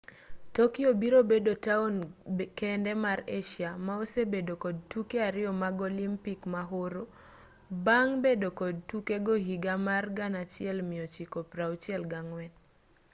[0.57, 1.95] tokyo biro bedo taon
[2.59, 7.03] kende mar asia ma osebedo kod tuke ariyo mag olimpik mahoro
[7.85, 12.49] bang' bedo kod tukego higa mar 1964